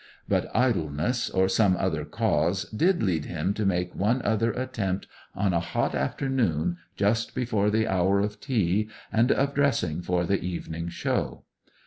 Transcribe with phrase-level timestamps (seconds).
[0.27, 5.53] But idleness, or some other cause, did lead him to make one other attempt, on
[5.53, 10.89] a hot afternoon, just before the hour of tea and of dressing for the evening
[10.89, 11.43] show.